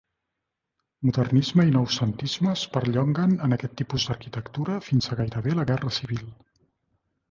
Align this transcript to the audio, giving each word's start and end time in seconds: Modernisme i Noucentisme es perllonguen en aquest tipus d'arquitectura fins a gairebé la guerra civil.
Modernisme 1.09 1.65
i 1.67 1.75
Noucentisme 1.75 2.51
es 2.55 2.65
perllonguen 2.79 3.37
en 3.49 3.55
aquest 3.61 3.79
tipus 3.85 4.09
d'arquitectura 4.11 4.83
fins 4.91 5.09
a 5.15 5.23
gairebé 5.25 5.59
la 5.63 5.71
guerra 5.75 5.99
civil. 6.03 6.31